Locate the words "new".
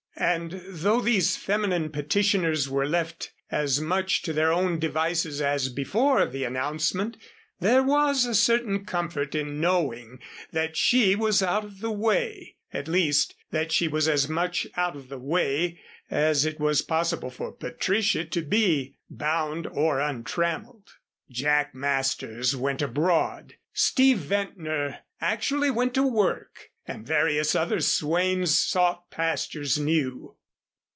29.77-30.35